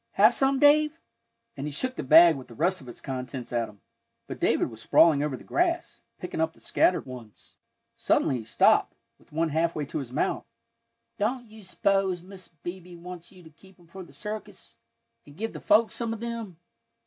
"Have 0.13 0.33
some, 0.33 0.57
Dave?" 0.57 0.97
and 1.55 1.67
he 1.67 1.71
shook 1.71 1.95
the 1.95 2.01
bag 2.01 2.35
with 2.35 2.47
the 2.47 2.55
rest 2.55 2.81
of 2.81 2.89
its 2.89 2.99
contents 2.99 3.53
at 3.53 3.69
him. 3.69 3.81
But 4.25 4.39
David 4.39 4.71
was 4.71 4.81
sprawling 4.81 5.21
over 5.21 5.37
the 5.37 5.43
grass, 5.43 6.01
picking 6.17 6.41
up 6.41 6.53
the 6.53 6.59
scattered 6.59 7.05
ones. 7.05 7.55
Suddenly 7.95 8.37
he 8.39 8.43
stopped, 8.43 8.95
with 9.19 9.31
one 9.31 9.49
halfway 9.49 9.85
to 9.85 9.99
his 9.99 10.11
mouth. 10.11 10.47
"Don't 11.19 11.45
you 11.45 11.61
s'pose 11.63 12.23
Mrs. 12.23 12.49
Beebe 12.63 12.95
wants 12.95 13.31
you 13.31 13.43
to 13.43 13.51
keep 13.51 13.79
'em 13.79 13.85
for 13.85 14.01
the 14.01 14.11
circus, 14.11 14.75
and 15.27 15.37
give 15.37 15.53
the 15.53 15.59
folks 15.59 15.93
some 15.93 16.13
of 16.13 16.19
them?" 16.19 16.57